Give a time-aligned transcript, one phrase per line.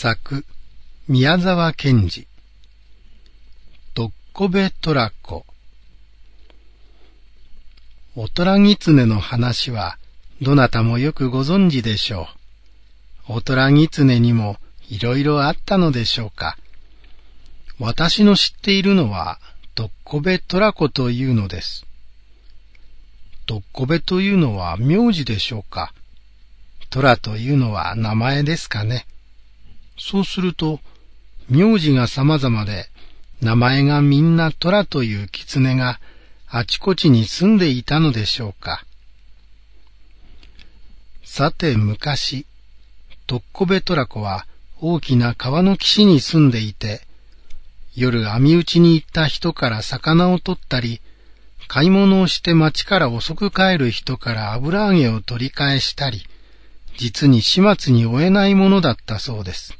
[0.00, 0.44] 作、
[1.08, 2.28] 宮沢賢治。
[3.96, 5.44] どっこべトラコ。
[8.14, 9.98] おとらぎつねの話は、
[10.40, 12.28] どなたもよくご存知でしょ
[13.26, 13.32] う。
[13.32, 14.58] おとらぎつねにも
[14.88, 16.56] いろいろあったのでしょうか。
[17.80, 19.40] 私の知っているのは、
[19.74, 21.86] どっこべトラコというのです。
[23.46, 25.92] どっこべというのは名字でしょうか。
[26.88, 29.04] トラというのは名前ですかね。
[29.98, 30.80] そうすると、
[31.48, 32.88] 名字が様々で、
[33.40, 36.00] 名前がみんな虎という狐が
[36.48, 38.84] あちこちに住んでいたのでしょうか。
[41.24, 42.46] さて昔、
[43.26, 44.46] トッコベトラコは
[44.80, 47.02] 大きな川の岸に住んでいて、
[47.94, 51.00] 夜網打ちに行った人から魚を取ったり、
[51.66, 56.24] 買い物をして町から遅く帰る人から油揚げを取り返したり、
[56.96, 59.77] 実に始末に終えないものだったそうです。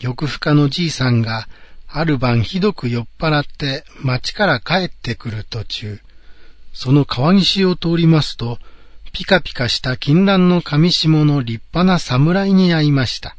[0.00, 1.48] 欲深のじいさんが
[1.88, 6.00] ある晩ひどく酔っ払って町から帰ってくる途中、
[6.72, 8.58] その川岸を通りますと、
[9.12, 13.34] ピカピカした金蘭の上下の立派な侍に会いました。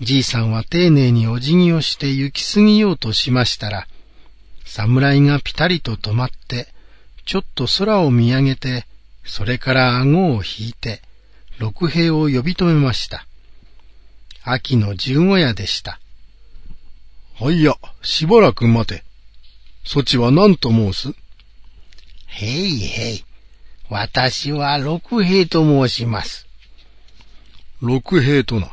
[0.00, 3.86] じいさんは丁寧にお辞儀をして行き過ぎようとしましたら、
[4.64, 6.66] 侍がぴたりと止まって、
[7.26, 8.86] ちょっと空を見上げて、
[9.24, 11.00] それから顎を引いて、
[11.58, 13.24] 六兵を呼び止めました。
[14.46, 15.98] 秋の十五夜でした。
[17.40, 19.02] はいや、しばらく待て。
[19.84, 21.14] そちは何と申す？
[22.26, 23.24] へいへい。
[23.88, 26.46] 私は六兵と申します。
[27.80, 28.70] 六兵とな。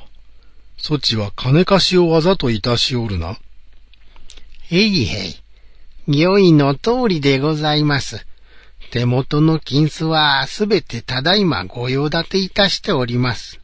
[0.78, 3.38] そちは金貸しをわざといたしおるな。
[4.70, 5.36] へいへい。
[6.08, 8.26] 御意の通りでございます。
[8.90, 13.61] 手元の金子はすべてただいまご用立ていたしております。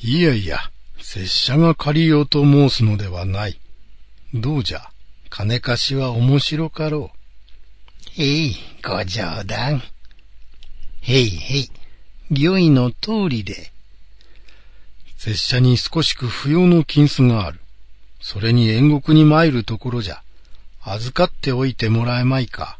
[0.00, 0.58] いやいや、
[1.00, 3.58] 拙者が借りようと申すのではない。
[4.32, 4.90] どうじゃ、
[5.28, 7.10] 金貸しは面白かろ
[8.16, 8.22] う。
[8.22, 9.82] へい、ご冗談。
[11.00, 11.70] へいへい、
[12.30, 13.72] 御意の通りで。
[15.16, 17.60] 拙者に少しく不要の金子がある。
[18.20, 20.22] それに遠国に参るところじゃ。
[20.80, 22.78] 預かっておいてもらえまいか。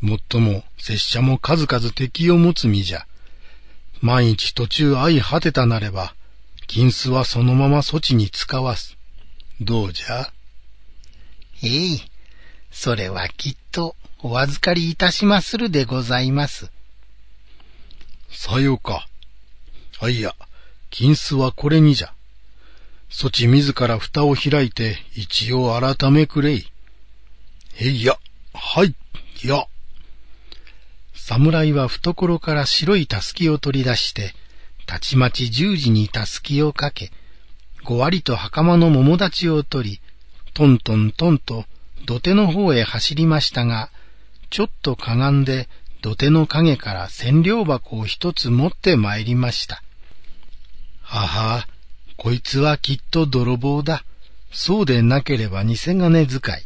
[0.00, 3.06] もっとも、拙者も数々敵を持つ身じゃ。
[4.02, 6.14] 万一途中相果てたなれば、
[6.66, 8.98] 金子はそのまま措置に使わす。
[9.60, 10.32] どうじゃ？
[11.62, 12.02] えい、
[12.72, 16.72] それはきっとお預かりいたしまするでございます。
[18.28, 19.06] さようか。
[20.00, 20.34] あいや、
[20.90, 22.12] 金子はこれにじゃ。
[23.08, 26.66] そち自ら蓋を開いて一応改めくれい。
[27.78, 28.18] えいや、
[28.52, 28.96] はい、
[29.44, 29.66] や。
[31.24, 34.34] 侍は懐から白いたすきを取り出して、
[34.86, 37.12] たちまち十字にたすきをかけ、
[37.84, 40.00] ごわりと袴の桃立ちを取り、
[40.52, 41.64] トントントンと
[42.06, 43.90] 土手の方へ走りましたが、
[44.50, 45.68] ちょっとかがんで
[46.02, 49.80] 土手の影から千両箱を一つ持って参りました。
[51.02, 51.68] はは、
[52.16, 54.04] こいつはきっと泥棒だ。
[54.50, 56.64] そうでなければ偽金使い。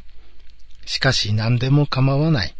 [0.86, 2.54] しかし何でも構わない。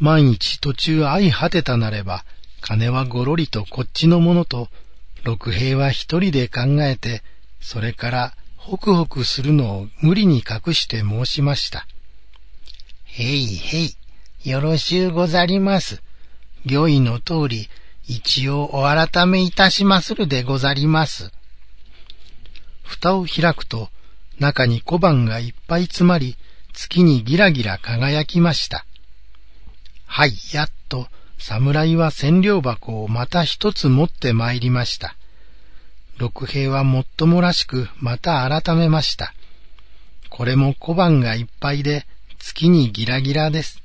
[0.00, 2.24] 万一途中相果てたなれば、
[2.60, 4.68] 金はごろりとこっちのものと、
[5.22, 7.22] 六平は一人で考えて、
[7.60, 11.86] それからホクホクするのを無理に隠して申しました。
[13.04, 13.96] へいへい、
[14.50, 16.02] よろしゅうござります。
[16.66, 17.68] 御意の通り、
[18.06, 21.30] 一応お改めいたしまするでござります。
[22.82, 23.90] 蓋を開くと、
[24.38, 26.36] 中に小判がいっぱい詰まり、
[26.72, 28.84] 月にギラギラ輝きました。
[30.06, 35.16] はい、やっと、侍は千両箱をまた一つ持って参りました。
[36.16, 39.34] 六平はもっともらしくまた改めました。
[40.30, 42.06] これも小判がいっぱいで
[42.38, 43.82] 月にギラギラです。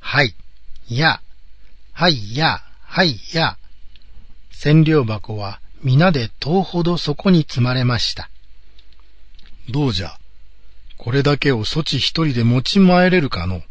[0.00, 0.34] はい、
[0.88, 1.20] や、
[1.92, 3.56] はいや、はいや。
[4.50, 8.30] 千両箱は皆で遠ほどそこに積まれました。
[9.68, 10.18] どうじゃ、
[10.96, 13.62] これだけをそち一人で持ち参れるかの？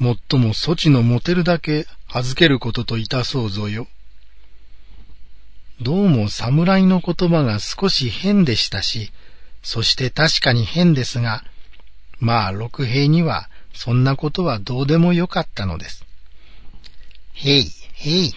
[0.00, 3.86] もっとも措置の持てるだけ預けることといたそうぞよ。
[5.82, 9.12] どうも侍の言葉が少し変でしたし、
[9.62, 11.44] そして確かに変ですが、
[12.18, 16.06] まあ六平にはそんなことはどうでもよかったのです。
[17.34, 18.34] へい、へい。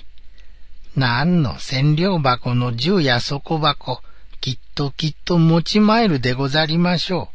[0.98, 4.02] 何の千両箱の銃や底箱、
[4.42, 7.30] きっときっと持ち参るでござりましょ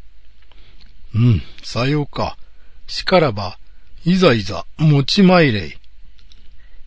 [1.15, 1.19] う。
[1.19, 2.37] うん、さようか。
[2.85, 3.57] しからば、
[4.05, 5.77] いざいざ、持ち参れ。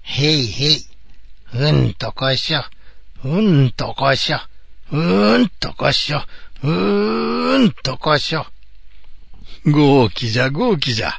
[0.02, 0.86] へいへい。
[1.54, 2.62] うんとこしょ。
[3.24, 4.38] うんとこしょ。
[4.90, 6.22] うーんとこしょ。
[6.62, 8.46] うーんとこしょ。
[9.66, 11.12] 豪気じゃ豪気じゃ。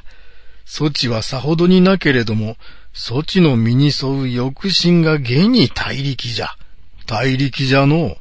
[0.66, 2.56] 措置はさほどになけれども、
[2.92, 6.48] 措置の身に沿う抑心が現に大力じゃ。
[7.06, 8.16] 大力じゃのう。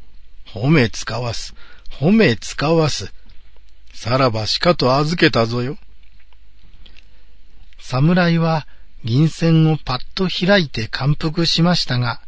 [0.48, 1.56] 褒め使わす。
[2.00, 3.12] 褒め使わす。
[3.94, 5.78] さらばしかと預けたぞよ。
[7.86, 8.66] 侍は
[9.04, 12.22] 銀線をパッと開いて感服しましたが、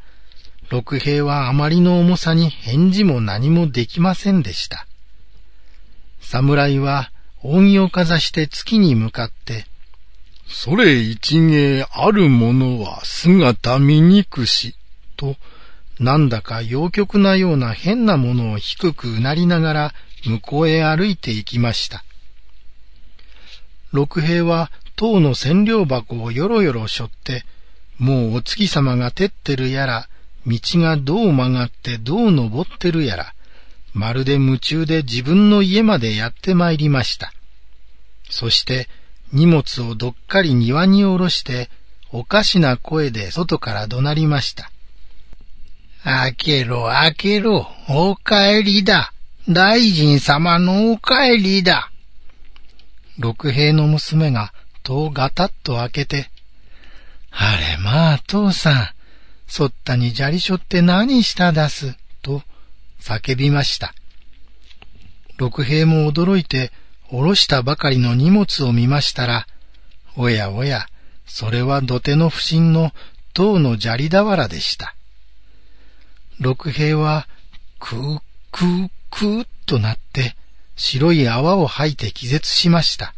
[0.70, 4.86] 六平はあまりの重さに返事も何もできませんでした。
[6.20, 7.10] 侍は
[7.42, 9.66] 扇をかざして月に向かって、
[10.48, 14.76] それ一芸ある者は姿見にくし、
[15.16, 15.38] と、
[16.00, 19.94] なんだか陽曲なような変なものを低くうなりながら
[20.26, 22.04] 向こうへ歩いて行きました。
[23.94, 27.46] 六平は塔の千両箱をよろよろ背負って、
[27.98, 30.10] もうお月様が照ってるやら、
[30.48, 33.34] 道がどう曲がってどう登ってるやら、
[33.94, 37.34] まるで夢中で自分の家までやって参りました。
[38.30, 38.90] そして
[39.32, 41.70] 荷物をどっかり庭に下ろして、
[42.12, 44.72] おかしな声で外から怒鳴りました。
[46.04, 49.12] 開けろ、開けろ、お帰りだ。
[49.50, 51.92] 大臣様のお帰りだ。
[53.18, 54.54] 六平の娘が
[54.86, 56.30] 戸をガタッと開けて、
[57.32, 58.90] あれまあ、父さん、
[59.48, 62.44] そったに砂利しょって何しただす、と
[63.02, 63.94] 叫びました。
[65.38, 66.72] 六平も驚いて、
[67.10, 69.48] 下ろしたばかりの荷物を見ましたら、
[70.16, 70.88] おやおや、
[71.26, 72.92] それは土手の不審の
[73.34, 74.96] 塔の砂利俵でした。
[76.40, 77.28] 六平は、
[77.80, 78.20] くー
[78.52, 80.36] くーくーっとなって、
[80.76, 83.16] 白い泡を吐いて気絶しました。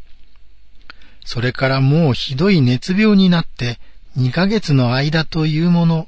[1.27, 3.81] それからもうひどい熱病になって、
[4.15, 6.07] 二ヶ月の間というもの、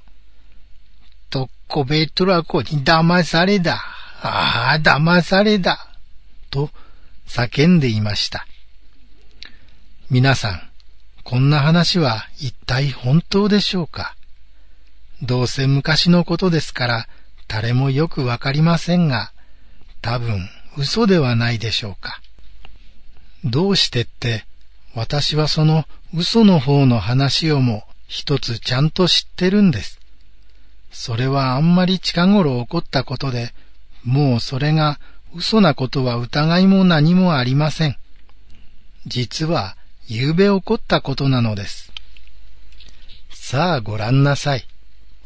[1.30, 3.84] とっこべトラコに騙されだ。
[4.22, 5.90] ああ、騙されだ。
[6.50, 6.70] と
[7.28, 8.48] 叫んでいました。
[10.10, 10.62] 皆さん、
[11.26, 14.16] こんな話は一体本当でしょうか？
[15.22, 17.08] どうせ昔のことですから
[17.50, 19.34] 誰もよくわかりませんが、
[20.02, 22.22] 多分嘘ではないでしょうか？
[23.44, 24.46] どうしてって、
[25.00, 29.98] 私はその嘘の方の話をも一つちゃんと知ってるんです。
[30.92, 33.54] それはあんまり近頃起こったことで、
[34.04, 35.00] もうそれが
[35.34, 37.96] 嘘なことは疑いも何もありません。
[39.06, 41.94] 実は、夕べ起こったことなのです。
[43.32, 44.68] さあご覧なさい。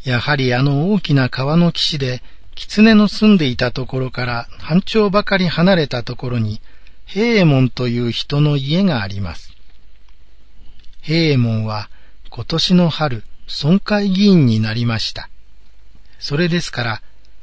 [0.03, 2.21] やはりあの大きな川の岸で、
[2.53, 6.61] 狐の住んでいたところから半丁ばかり離れたところに、
[7.07, 9.53] 平右衛門という人の家があります。
[11.03, 11.89] 平右衛門は
[12.29, 13.23] 今年の春、
[13.63, 15.29] 村会議員になりました。
[16.17, 17.01] それですから、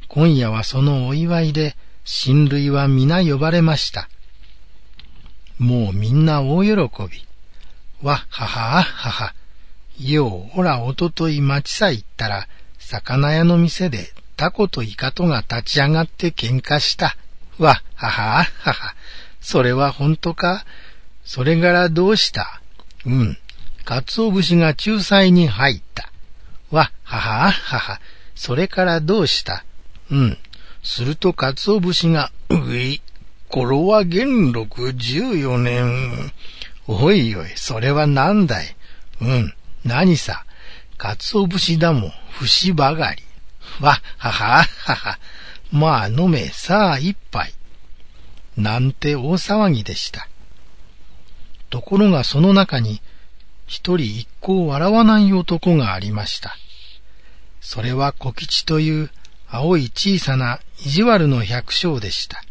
[0.09, 4.09] 今夜はそのお祝いで、親類は皆呼ばれました。
[5.59, 6.79] もうみんな大喜び。
[8.03, 9.35] わっははあはは。
[9.99, 12.49] よう、おらおととい町さえ行ったら、
[12.79, 17.15] 魚屋の店でタコとイカとが立ち上がって喧嘩した。
[17.59, 18.95] わっははあはは。
[19.43, 20.65] それは本当か？
[21.27, 22.63] それからどうした？
[23.05, 23.39] うん。
[23.85, 26.13] 鰹節が仲裁に入った。
[26.71, 28.01] わはははは。
[28.35, 29.65] それからどうした？
[30.11, 30.39] うん。
[30.83, 33.03] すると、鰹節が、うい、
[33.49, 36.33] 頃は元禄十四年。
[36.87, 38.77] おいおい、それは何だい？
[39.21, 40.45] うん、何さ？
[40.97, 43.23] 鰹節だもん、節ばがり。
[43.81, 45.19] わ、はは、はは。
[45.71, 47.53] まあ飲め、さあ一杯。
[48.57, 50.29] なんて大騒ぎでした。
[51.71, 53.01] ところがその中に、
[53.71, 56.57] 一人一向笑わない男がありました。
[57.61, 59.11] それは小吉という
[59.49, 62.43] 青い小さな意地悪の百姓でした。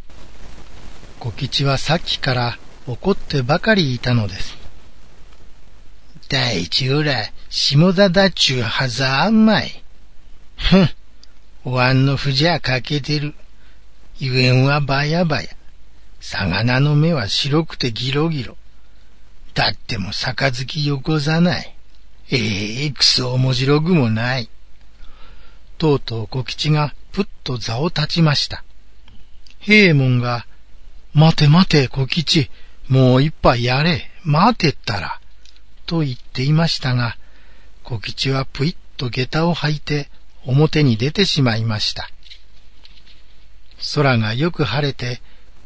[1.19, 2.57] 小吉はさっきから
[2.87, 4.57] 怒ってばかりいたのです。
[6.29, 9.83] 第一ぐらい、下田だっちゅうはずあんまい。
[10.55, 10.89] ふん、
[11.65, 13.35] おわんのふじゃ欠けてる。
[14.19, 15.49] ゆえんはばやばや。
[16.21, 18.55] 魚の目は白くてギロギロ。
[19.59, 21.75] だっても杯よこざない。
[22.31, 24.49] ええー、くそ面白くもない。
[25.77, 28.63] とうとう小吉がぷっと座を立ちました。
[29.59, 30.47] 平右衛門が、
[31.13, 32.49] 待て待て小吉、
[32.87, 35.19] もう一杯やれ、待てったら、
[35.85, 37.17] と言っていましたが、
[37.83, 40.09] 小吉はぷいっと下駄を履いて
[40.45, 42.09] 表に出てしまいました。
[43.93, 45.21] 空がよく晴れて、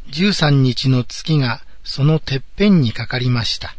[0.09, 3.75] 十三日の月がそのてっぺんにかかりました。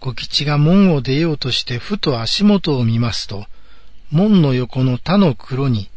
[0.00, 3.46] 小吉が門を出ようとしてふと足元を見ますと、
[4.10, 5.90] 門の横の他の黒に、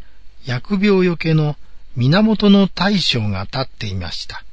[0.46, 1.56] 疫病よけの
[1.96, 4.44] 源の大将が立っていました。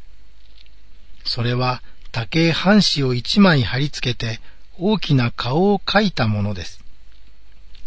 [1.24, 4.40] それは竹半紙を一枚貼り付けて
[4.78, 6.84] 大きな顔を描いたものです。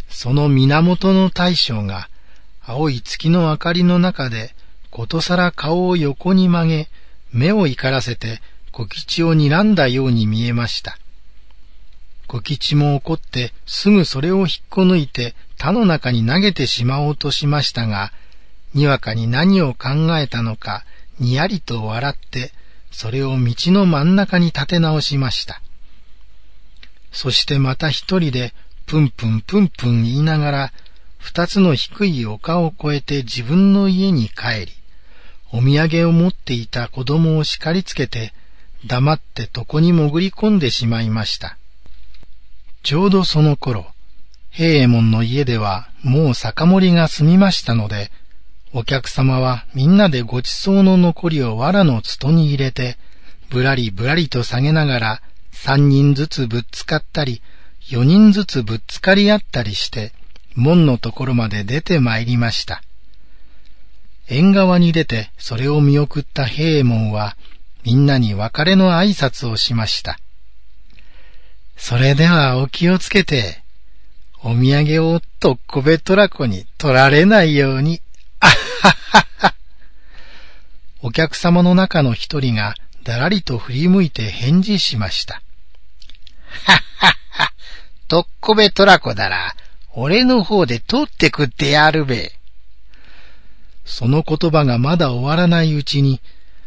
[0.08, 2.08] その源の大将が
[2.62, 4.54] 青い月の明かりの中で
[4.90, 6.88] ことさら顔を横に曲げ、
[7.32, 8.40] 目を怒らせて
[8.70, 10.98] 小吉を睨んだように見えました。
[12.26, 18.12] 小吉も怒ってすぐそれを引っこ抜いて田の中に投げてしまおうとしましたが、
[18.74, 20.84] にわかに何を考えたのか、
[21.18, 22.52] にやりと笑って、
[22.90, 25.62] それを道の真ん中に立て直しました。
[27.12, 28.52] そしてまた一人で、
[28.86, 30.72] ぷんぷんぷんぷん言いながら、
[31.18, 34.72] 二つの低い丘を越えて自分の家に帰り、
[35.52, 38.34] お土産を持っていた子供を叱りつけて、
[38.86, 41.56] 黙って床に潜り込んでしまいました。
[42.84, 43.86] ちょうどその頃、
[44.50, 48.10] 平右衛門の家ではもう酒盛りが済みましたので、
[48.74, 52.98] お客様はみんなでごちそうの残りを藁の筒に入れて、
[53.48, 57.40] ぶらりぶらりと下げながら、三人ずつぶっつかったり、
[57.80, 60.12] 四人ずつぶっつかり合ったりして、
[60.54, 62.82] 門のところまで出て参りました。
[64.28, 67.38] 縁側に出てそれを見送った平右衛門は、
[67.82, 70.18] みんなに別れの挨拶をしました。
[71.76, 73.62] それではお気をつけて、
[74.42, 78.00] お土産をとっこべとらこに取られないように、
[78.40, 79.54] あっはっはは。
[81.02, 85.34] お客様の中の一人がだらりと振り向いて返事しました。
[85.34, 87.52] はっはっは、
[88.08, 89.54] とっこべとらこだら、
[89.92, 92.32] 俺の方で取ってくってやるべ。
[93.84, 96.20] その言葉がまだ終わらないうちに、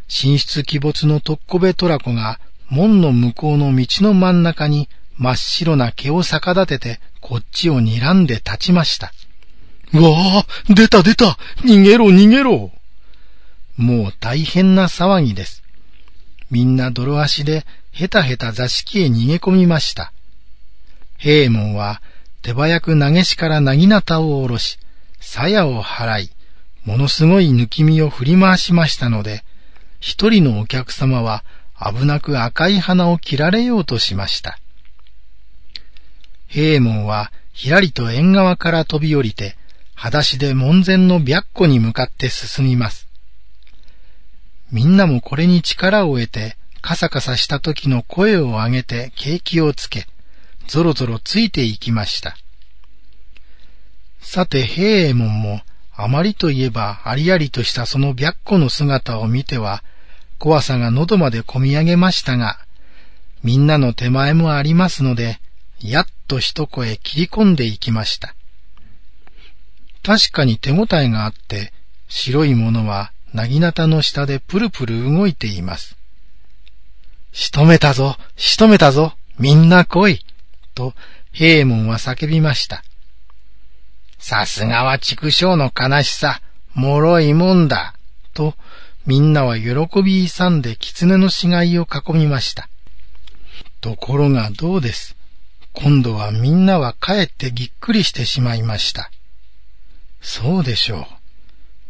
[0.09, 9.11] 神出鬼没のとっこべとらこが門の向こうの道の真ん中に真っ白な毛を逆立ててこっちを睨んで立ちました。
[9.93, 12.71] うわあ出た出た逃げろ逃げろ
[13.77, 15.63] もう大変な騒ぎです。
[16.49, 20.11] みんな泥足でへたへた座敷へ逃げ込みました。
[21.17, 22.01] 平門は
[22.41, 24.77] 手早く投げしからなぎなたを下ろし、
[25.19, 26.31] 鞘を払い、
[26.85, 29.43] ものすごい抜き身を振り回しましたので、
[29.99, 31.43] 一人のお客様は
[31.79, 34.59] 危なく赤い花を切られようとしました。
[36.47, 39.57] 平門はひらりと縁側から飛び降りて、
[39.95, 43.07] 裸足で門前の白虎に向かって進みます。
[44.71, 50.07] みんなもこれに力を得て、カサカサした時の声を上げて景気をつけ、
[50.67, 52.37] ぞろぞろついていきました。
[54.21, 55.61] さて平右衛門も、
[55.95, 59.83] あまりといえばありありとしたその白虎の姿を見ては、
[60.39, 62.59] 怖さが喉まで込み上げましたが、
[63.43, 65.39] みんなの手前もありますので、
[65.79, 68.35] やっと一声切り込んでいきました。
[70.03, 71.73] 確かに手応えがあって、
[72.07, 75.97] 白いものはなぎなたの下でプルプル動いています。
[77.33, 80.25] 仕留めたぞ仕留めたぞみんな来い
[80.73, 80.93] と、
[81.31, 82.83] 平右衛門は叫びました。
[84.17, 86.41] さすがは畜生の悲しさ、
[86.73, 87.93] 脆いもんだ、
[88.33, 88.55] と、
[89.07, 92.67] みんなは喜び勇んで狐の死骸を囲みました。
[93.79, 95.15] ところがどうです。
[95.71, 99.09] 今度はみんなはかえってぎっくりしてしまいました。
[100.21, 101.05] そうでしょう。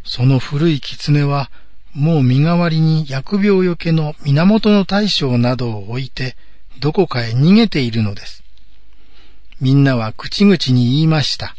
[0.03, 1.49] その古い狐は、
[1.91, 6.35] もう身代わりに疫病よけの源の大将などを置いて、
[6.79, 8.43] どこかへ逃げているのです。
[9.59, 11.55] みんなは口々に言いました。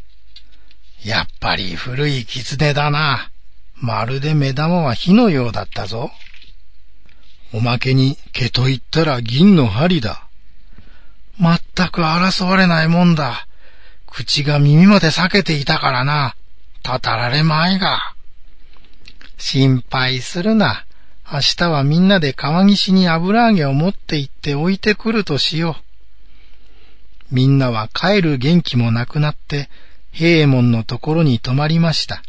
[1.03, 3.33] やっぱり古い狐だな。
[3.81, 6.11] まるで目玉は火のようだったぞ。
[7.53, 10.29] おまけに毛と言ったら銀の針だ。
[11.39, 13.47] まったく争われないもんだ。
[14.07, 16.35] 口が耳まで裂けていたからな。
[16.83, 18.01] たたられまいが。
[19.37, 20.85] 心配するな。
[21.31, 25.77] 明日はみんなで川岸に油揚げを持って行って置いてくるとしよ
[27.31, 27.35] う。
[27.35, 29.69] みんなは帰る元気もなくなって、
[30.11, 32.23] 平右衛門のところに泊まりました。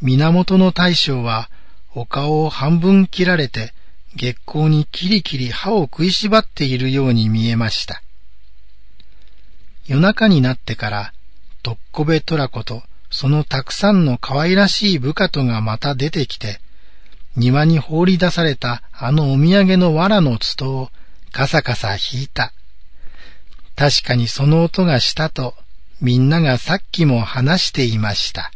[0.00, 1.50] 源の大将は、
[1.94, 3.74] お顔を半分切られて、
[4.16, 8.02] 月光にキリキリ歯を食いしばっているように見えました。
[9.86, 11.12] 夜中になってから、
[11.62, 16.60] とっこべとらことそのたくさんの可愛らしい部下とがまた出てきて、
[17.36, 20.90] 庭に放り出されたあのお土産の藁の筒を
[21.32, 22.52] カサカサ引いた。
[23.76, 25.54] 確かにその音がしたと
[26.00, 28.52] みんながさっきも話していました。